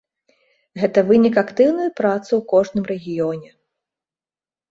[0.83, 3.49] Гэта вынік актыўнай працы ў кожным рэгіёне.